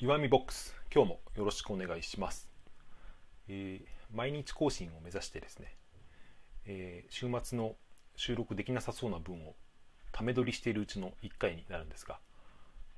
[0.00, 2.48] 岩見ボックス今日もよろしくお願いします、
[3.48, 5.76] えー毎日更新を目指してですね、
[6.66, 7.76] えー週末の
[8.16, 9.54] 収録できなさそうな分を
[10.12, 12.18] ため撮りしているうちの1回になるんですが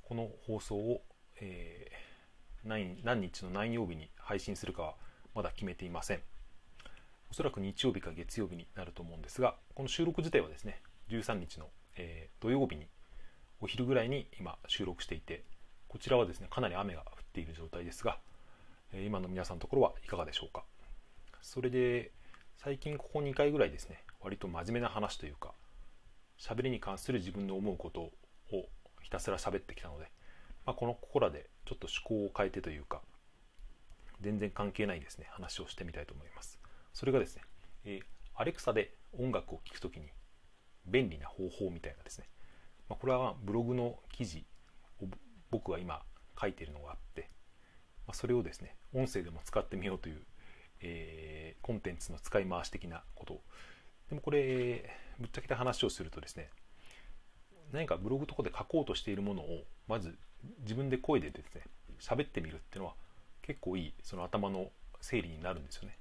[0.03, 1.03] この放送を、
[1.41, 4.95] えー何何日の何曜日に配信するかは
[5.35, 6.21] まだ決めていません。
[7.31, 11.67] おそらく日曜日か月曜日になると思うんですがこの収録自体はですね13日の、
[11.97, 12.89] えー土曜日に
[13.61, 15.45] お昼ぐらいに今収録していて
[15.97, 18.19] こちらはですねかなり雨が降っている状態ですが、
[19.07, 20.63] 今の皆さんのところはいかがでしょうか？
[21.41, 22.13] それで
[22.59, 25.55] 最近ここ2回ぐらいですね割と真面目な話というか
[26.39, 28.13] 喋りに関する自分の思うことを
[29.01, 30.11] ひたすら喋ってきたので、
[30.67, 33.01] まあ、このここらでちょっと趣向を変えてというか
[34.21, 36.59] 全然関係ないですね話をしてみたいと思います。
[36.93, 37.43] それがですね、
[37.87, 38.05] えー、
[38.35, 40.09] アレクサで音楽を聴くときに
[40.85, 42.29] 便利な方法みたいなですね、
[42.91, 44.45] まあ、これはブログの記事
[45.01, 45.07] を
[45.51, 46.03] 僕が今
[46.41, 47.31] 書いてるのがあって、
[48.07, 50.21] ま、それをですね音声でも使ってみようという、
[50.81, 53.41] えーコンテンツの使い回し的なこと。
[54.09, 56.49] でもこれぶっちゃけた話をするとですね
[57.73, 60.17] 何かブログとかで書こうとしているものをまず
[60.61, 61.63] 自分で声でですね
[61.99, 62.95] 喋ってみるっていうのは
[63.43, 64.71] 結構いいその頭の
[65.01, 65.99] 整理になるんですよね。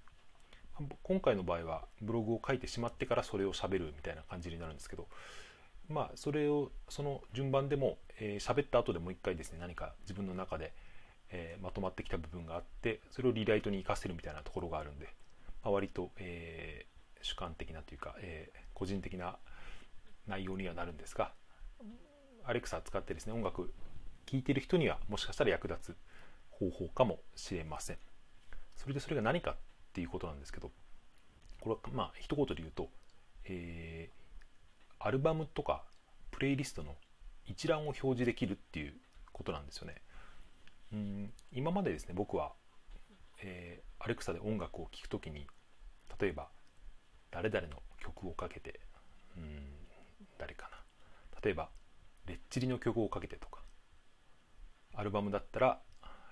[1.04, 5.08] 今回の場合はブログを書いてしまってからそれを喋るみたいな感じになるんですけど
[5.90, 10.74] まあそれをその順番でも喋、えー、った後でもう一回ですね何か自分の中で、
[11.30, 15.06] えーまとまってきた部分があってそれをリライトに活かせるみたいなところがあるんで、
[15.64, 19.38] まあ、割と、えー主観的なというか、えー個人的な
[20.28, 21.32] 内容にはなるんですが
[22.44, 23.74] アレクサ使ってですね音楽
[24.26, 25.96] 聴いてる人にはもしかしたら役立つ
[26.52, 27.98] 方法かもしれません。
[28.76, 29.56] それでそれが何かっ
[29.94, 30.72] ていうことなんですけど
[31.62, 32.90] これはまあ一言で言うと、
[33.46, 34.25] えー
[35.06, 35.84] アルバムとか
[36.32, 36.96] プレイリストの
[37.46, 38.94] 一覧を表示できるっていう
[39.32, 40.02] ことなんですよね。
[40.92, 41.34] うん。
[41.52, 42.54] 今までですね僕は、
[43.44, 45.48] えーアレクサで音楽を聴くときに
[46.20, 46.48] 例えば
[47.32, 48.80] 誰々の曲をかけて
[49.38, 49.62] うん
[50.40, 51.40] 誰かな。
[51.44, 51.70] 例えば
[52.26, 53.60] レッチリの曲をかけてとか。
[54.96, 55.80] アルバムだったら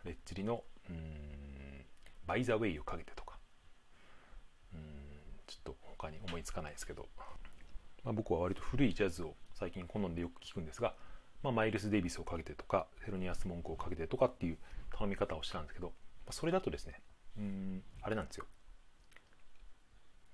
[0.03, 1.85] レッチリのうん
[2.25, 3.37] バイザウェイをかけてとか。
[4.73, 4.81] うん
[5.45, 7.07] ちょっと他に思いつかないですけど、
[8.03, 10.93] まあ、僕は割と古いジャズを最近好んでよく聞くんですが、
[11.41, 14.57] まあ、マイルス・デイビスをかけてとかセロニアス・モンクをかけてとかっていう
[14.91, 15.93] 頼み方をしたんですけど、ま
[16.29, 17.01] あそれだとですね
[17.37, 18.45] うんあれなんですよ。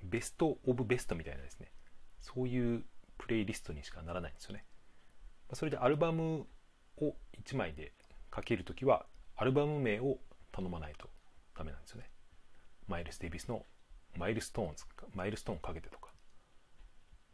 [0.04, 1.72] ベスト・オブ・ベストみたいなですね
[2.20, 2.84] そういう
[3.18, 4.66] プレイリストにしかならないんですよね。
[5.50, 6.48] まあそれでアルバム
[6.98, 7.94] を1枚で
[8.30, 9.06] かけるときは
[9.36, 10.20] アルバム名を
[10.52, 11.10] 頼まないと
[11.58, 12.10] ダメなんですよね。
[12.88, 13.66] マイルス・デイビスの
[14.18, 16.10] Milestones、Milestones かけてとか。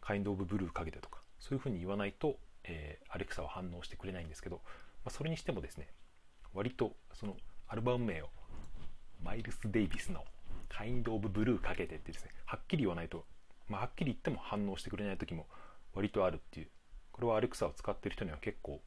[0.06, 4.62] Kind of Blue かけてとかそういうふうに言わないと、えーアレクサは反応してくれないんですけど、ま
[5.06, 5.88] あ、それにしてもですね
[6.54, 8.28] 割とそのアルバム名を
[9.24, 10.26] マイルス・デイビスの
[10.68, 13.26] カインド・オブ・ブルーかけてってですねはっきり言わないと、
[13.68, 15.48] まあ、はっきり言っても反応してくれない時も
[15.94, 16.70] 割とあるっていう。
[17.12, 18.82] これはアレクサを使ってる人には結構、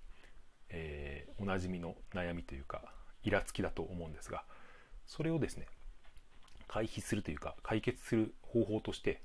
[0.68, 2.82] えーおなじみの悩みというか
[3.22, 4.44] イラつきだと思うんですが
[5.06, 5.66] それをですね
[6.66, 9.22] 回避するというか解決する方法として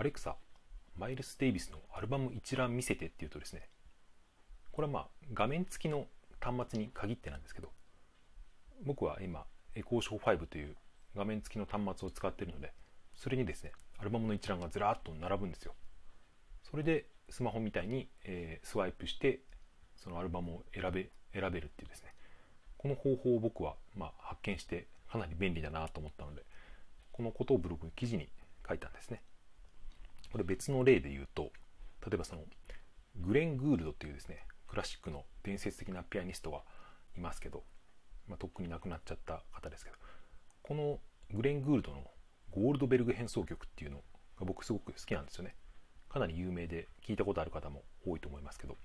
[0.00, 0.34] アレクサ
[0.96, 3.68] マイルス・デイビスのアルバム一覧見せてっていうとですね
[4.72, 6.06] これはまあ画面付きの
[6.40, 7.68] 端末に限ってなんですけど
[8.82, 9.44] 僕は今
[9.74, 10.74] エコーショー5という
[11.14, 12.72] 画面付きの端末を使っているので
[13.14, 15.74] それにですねアルバムの一覧がずらっと並ぶんですよ。
[16.62, 19.40] それでスマホみたいに、えースワイプして
[19.96, 22.14] そのアルバムを選べ選べるっていうですね。
[22.78, 26.42] この方法を僕は、まあ、発見してかなり便利だなと思ったので
[27.12, 28.30] このことをブログ記事に
[28.66, 29.20] 書いたんですね。
[30.30, 31.52] これ別の例で言うと
[32.06, 32.42] 例えばその
[33.16, 36.62] グレン・グールドというですねクラシックの伝説的なピアニストが
[37.16, 37.64] いますけど、
[38.28, 39.96] まあ、とっくに亡くなっちゃった方ですけど
[40.62, 41.00] この
[41.32, 42.04] グレン・グールドの
[42.50, 43.98] ゴールドベルグ変奏曲っていうの
[44.38, 45.54] が僕すごく好きなんですよね。
[46.08, 48.76] かなり有名で聞いたことある方も多いと思いますけど。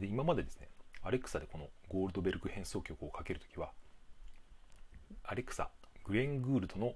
[0.00, 0.68] で今までですね
[1.02, 3.72] アレクサでこのゴールドベルグ変奏曲をかけるときは
[5.22, 5.70] アレクサ
[6.04, 6.94] グレン・グールドの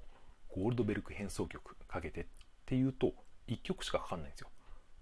[0.48, 2.37] ゴールドベルク変奏曲かけてって
[2.68, 3.14] っていうと
[3.48, 4.50] 1曲しかかかんないんですよ。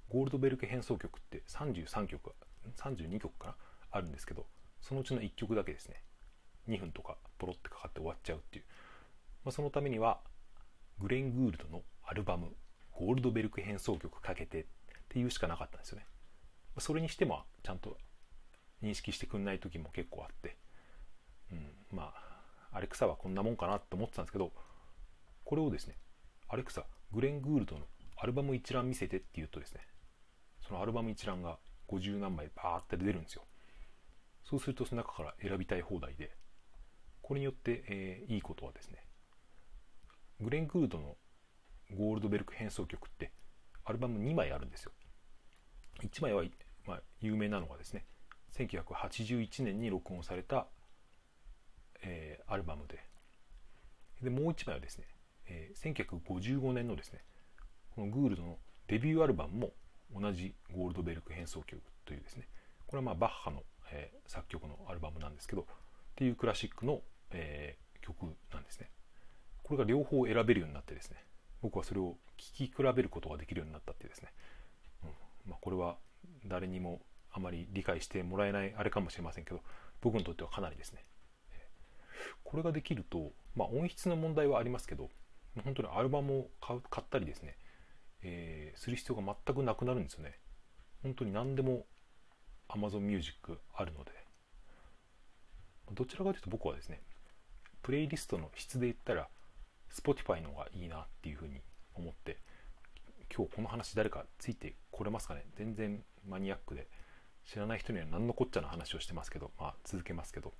[0.09, 2.33] ゴールドベルク変奏曲って33曲
[2.77, 3.55] 32曲かな
[3.91, 4.47] あるんですけど
[4.81, 6.01] そのうちの1曲だけですね。
[6.69, 8.65] 2分とかポロってかかって終わっちゃうっていう、
[9.45, 10.21] まあ、そのためには
[11.01, 12.55] グレン・グールドのアルバム
[12.93, 14.65] ゴールドベルク変奏曲かけてっ
[15.09, 16.07] ていうしかなかったんですよね。
[16.79, 17.99] それにしてもちゃんと
[18.81, 20.57] 認識してくんない時も結構あって、
[21.51, 24.53] うん、まあアレクサはこんなもんかなと思ってたんですけど
[25.45, 25.97] これをですね
[26.49, 27.87] アレクサグレン・グールドの
[28.17, 29.81] アルバム一覧見せてって言うとですね
[30.67, 31.59] そのアルバム一覧が
[31.89, 33.45] 50何枚バーって出るんですよ。
[34.45, 36.31] そうするとその中から選びたい放題で
[37.21, 39.05] これによって、えー、いいことはですね
[40.41, 41.17] グレン・グールドの
[41.97, 43.33] ゴールドベルク変奏曲って
[43.85, 44.93] アルバム2枚あるんですよ。
[46.03, 46.45] 1枚は、
[46.87, 48.05] まあ、有名なのがですね
[48.57, 50.67] 1981年に録音された、
[52.03, 53.05] えー、アルバムで。
[54.23, 55.07] でもう1枚はですね、
[55.49, 57.21] えー、1955年のですね
[57.95, 58.59] このグールドの
[58.89, 59.73] デビューアルバムも
[60.21, 62.49] 同じゴールドベルク変奏曲というですね
[62.87, 65.65] これはまあバッハの、えー、作曲のアルバムなんですけどっ
[66.15, 67.01] ていうクラシックの、
[67.33, 68.91] えー、曲なんですね。
[69.63, 71.17] これが両方選べるようになってですね
[71.61, 74.29] 僕はそれを聴き比べることができるようになったってですね、
[75.03, 75.11] うん
[75.51, 75.97] まあ、これは
[76.47, 77.01] 誰にも
[77.33, 79.61] あまり理解してもらえないあれかもしれませんけど
[80.01, 81.05] 僕にとってはかなりですね
[82.45, 85.11] これができると、まあ、音質の問題はありますけど
[85.65, 87.57] 本当にアルバムを買ったりですね
[88.23, 90.39] えー、する必要が全くなくなるんですよね。
[91.03, 91.87] 本当に何でも
[92.69, 94.11] Amazon Music あるので。
[95.93, 97.01] どちらかというと僕はですね
[97.83, 99.29] プレイリストの質で言ったら
[99.93, 101.61] Spotify の方がいいなっていうふうに
[101.95, 102.39] 思って
[103.33, 105.45] 今日この話誰かついてこれますかね？
[105.55, 106.89] 全然マニアックで
[107.45, 110.53] 知らない人には何のこっちゃの話をしてますけどまあ続けますけど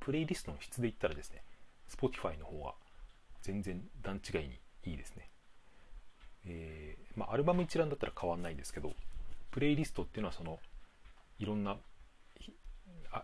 [0.00, 1.44] プレイリストの質で言ったらですね
[1.90, 2.74] Spotify の方が
[3.42, 5.30] 全然段違いにいいですね。
[6.44, 8.94] えー、まあ、アルバム一覧だったら変わんないですけど
[9.50, 10.58] プレイリストっていうのはその
[11.38, 11.76] いろんな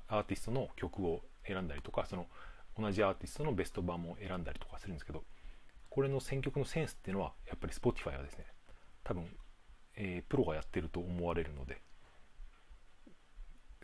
[0.08, 2.26] アーティストの曲を選んだりとかその
[2.78, 5.24] 同じアーティストのベスト版も選んだりとかするんですけど
[5.88, 8.44] これの選曲のセンスっていうのはやっぱり Spotify はですね
[9.02, 9.24] 多分、
[9.96, 11.80] えー、プロがやってると思われるので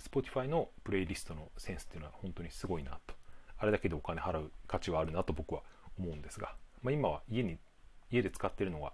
[0.01, 3.15] Spotify のプレイリストのセンスっていうのは本当にすごいなと。
[3.57, 5.63] あれだけでお金払う価値はあるなと僕は
[5.99, 7.59] 思うんですが、まあ、今は家に
[8.11, 8.93] 家で使ってるのは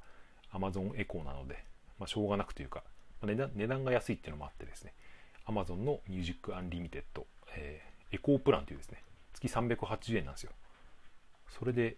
[0.53, 1.65] Amazon エコーなので、
[1.99, 2.83] まあ、しょうがなくというか、
[3.21, 4.95] まあ、値段値段が安いっていうのもあってですね
[5.47, 7.03] Amazon の Music Unlimited、
[7.57, 9.03] えー、エコープランというですね
[9.33, 10.53] 月380円なんですよ。
[11.49, 11.97] それで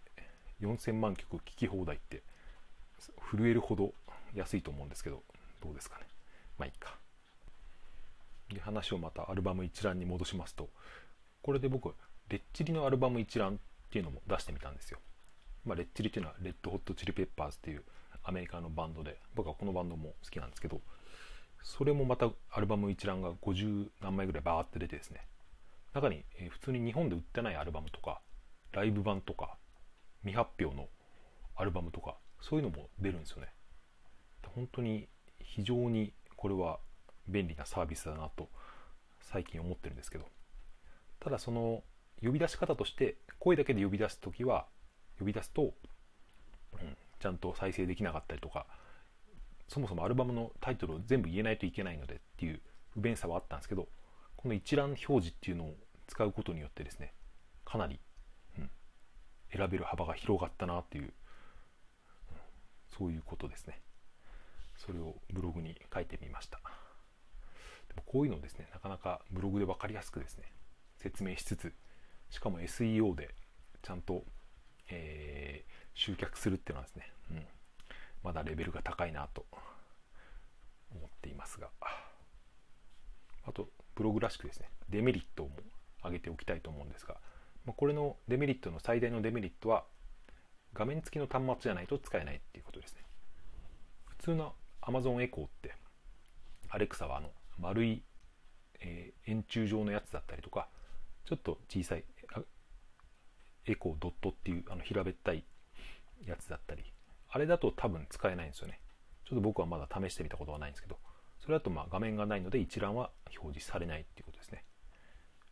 [0.63, 2.23] 4000万曲聴き放題って
[3.31, 3.93] 震えるほど
[4.35, 5.23] 安いと思うんですけど
[5.63, 6.07] どうですかね。
[6.59, 6.97] まあいいか。
[8.55, 10.69] で話をまたアルバム一覧に戻しますと
[11.43, 11.95] これで僕
[12.29, 13.59] レッチリのアルバム一覧
[13.93, 14.99] っていうのも出してみたんですよ、
[15.67, 17.83] まあ、レッチリっていうのはレッドホットチリペッパーズっていう
[18.25, 20.81] アメリカのバンドで僕はこのバンドも好きなんですけど
[21.63, 25.21] それもまたアルバム一覧が50何枚ぐらいバーって出てですね。
[25.93, 28.21] 中に、え普通に日本で売ってないアルバムとか
[28.73, 29.57] ライブ版とか
[30.23, 30.89] 未発表の
[31.55, 33.49] アルバムとかそういうのも出るんですよね。
[34.55, 35.07] 本当に
[35.39, 36.81] 非常にこれは
[37.29, 38.49] 便利なサービスだなと
[39.21, 40.27] 最近思ってるんですけど。
[41.21, 41.85] ただその
[42.23, 44.67] 呼び出し方として声だけで呼び出す時は
[45.19, 48.67] 呼び出すと、うん、ちゃんと再生できなかったりとか
[49.69, 52.61] そもそもアルバムのタイトルを全部言えないといけないのでっていう
[52.91, 53.89] 不便さはあったんですけど
[54.37, 55.75] この一覧表示っていうのを
[56.07, 57.15] 使うことによってですね
[57.65, 57.99] かなり、
[58.59, 58.71] うん、
[59.57, 61.11] 選べる幅が広がったなっていう、うん、
[62.99, 63.81] そういうことですね。
[64.77, 66.59] それをブログに書いてみました。
[67.89, 70.45] でもこういうのをですねなかなかブログで分かりやすくですね
[70.99, 71.73] 説明しつつ
[72.33, 73.35] しかも SEO で
[73.83, 74.25] ちゃんと、
[74.89, 77.47] えー、集客するっていうのはですね、うん、
[78.25, 79.45] まだレベルが高いなと
[80.91, 81.69] 思っていますが。
[83.45, 85.51] あとブログらしくですねデメリットも
[86.01, 87.17] 挙げておきたいと思うんですが、
[87.65, 89.85] まあ、これのデメリットの最大のデメリットは
[90.73, 93.03] 画面付きの端末じゃないと使えないっていうことですね。
[94.07, 95.75] 普通の Amazon エコーって
[96.69, 98.03] アレクサはあの丸い、
[98.81, 100.69] えー、円柱状のやつだったりとか
[101.25, 102.05] ちょっと小さい
[103.67, 105.45] エコードットっていうあの平べったい
[106.27, 106.85] やつだったり。
[107.29, 108.81] あれだと多分使えないんですよね。
[109.25, 110.99] ちょっと僕はまだ試してみたことはないんですけど。
[111.43, 114.65] それだとまあ画面がないので一覧は表示されないっていうことですね。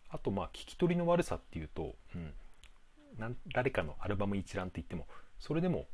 [0.09, 5.07] あとまあ聞き取りの悪さっていうと、うん、誰かのアルバム一覧って言っても
[5.39, 5.87] それでも、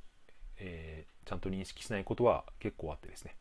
[0.59, 3.37] えー、ちゃんと認識しないことは結構あってですね、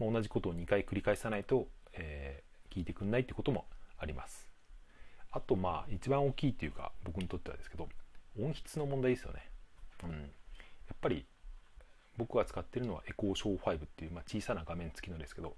[0.00, 3.66] まあ、同じことを2回繰り返さないと、えー、聞いてくんないってことも
[3.98, 4.48] あります。
[5.30, 7.88] あとまあ一番大きいっていうか僕にとってはですけど
[8.38, 9.50] 音質の問題ですよね。
[10.04, 10.10] うん。
[10.10, 10.16] や
[10.94, 11.26] っぱり
[12.16, 15.56] 僕が使ってるのはエコーショー5っていう、まあ、小さな画面付きのですけど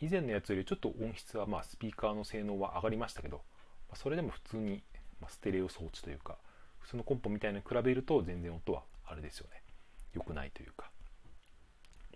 [0.00, 3.38] 以前のやつよりちょっと音質はまあスピーカーの性能は上がりましたけど、
[3.88, 4.82] まあ、それでも普通に、
[5.20, 6.36] まステレオ装置というか
[6.78, 9.62] 普通のコンポみたいなに比べると全然音はあれですよね。
[10.14, 10.90] 良くないというか、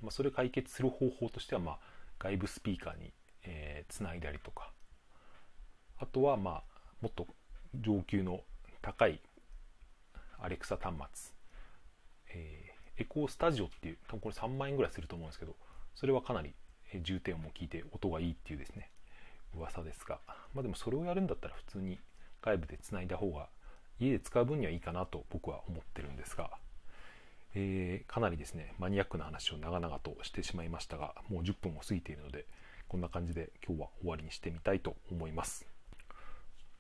[0.01, 1.79] まあ、それ解決する方法としては、まあ、
[2.19, 3.13] 外部スピーカーに
[3.45, 4.73] えー、つないだりとか。
[5.99, 6.63] あとはまあ
[7.01, 7.27] もっと
[7.75, 8.41] 上級の
[8.83, 9.21] 高い
[10.43, 11.33] アレクサ端末。
[12.33, 15.57] えー、エコースタジオっていう多分これ3万円ぐらいすると思うんですけど
[15.97, 16.55] それはかなり
[17.03, 18.91] 重低音も効いて音がいいっていうですね
[19.57, 20.21] 噂ですが、
[20.55, 21.99] まあ、でもそれをやるんだったら普通に
[22.41, 23.49] 外部でつないだ方が
[23.99, 26.51] 家で使う分にはいいかなと僕は思ってるんですが、
[27.55, 32.47] えー、かなりですねマニアックな話を長々としてしまいましたがもう10分を過ぎているので
[32.91, 35.65] こんな感じで今日は終わりにしてみたいと思います。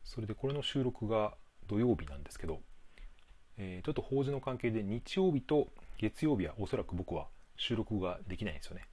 [0.02, 1.34] それでこれの収録が
[1.68, 2.58] 土曜日なんですけど、
[3.62, 7.26] えー、ちょっと法事の関係で日曜日と月曜日はおそらく僕は
[7.58, 8.86] 収録ができないんですよね。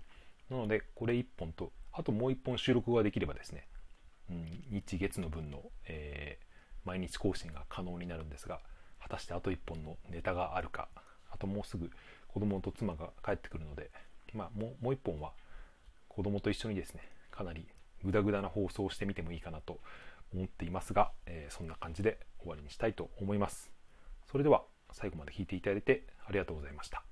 [0.50, 3.66] なのでこれ1本とあともう1本収録ができればですね、
[4.30, 8.60] うん、日月の分の、えー、毎日更新が可能になるんですが
[9.02, 10.90] 果たしてあと1本のネタがあるか
[11.32, 11.90] あともうすぐ
[12.28, 13.90] 子供と妻が帰ってくるので、
[14.34, 15.32] まあ、もう1本は
[16.10, 17.66] 子供と一緒にですねかなり
[18.04, 19.80] グダグダな放送をしてみてもいいかなと
[20.34, 23.77] 思っていますが、えー、そんな感じで終わりにしたいと思います。
[24.32, 27.04] それでは最後まで聞いていただいてありがとうございました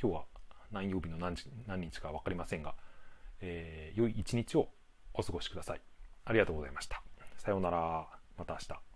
[0.00, 0.24] 今日は
[0.70, 2.74] 何曜日の何時何日か分かりませんが
[3.42, 4.68] えー、良い一日を
[5.14, 5.80] お過ごしください。
[6.24, 7.02] ありがとうございました。
[7.38, 8.06] さようなら。
[8.36, 8.89] また明日。